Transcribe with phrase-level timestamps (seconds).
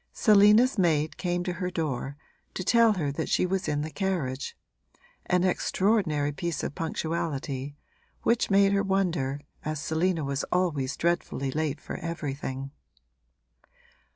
[0.13, 2.17] Selina's maid came to her door
[2.55, 4.57] to tell her that she was in the carriage
[5.27, 7.75] an extraordinary piece of punctuality,
[8.23, 12.71] which made her wonder, as Selina was always dreadfully late for everything.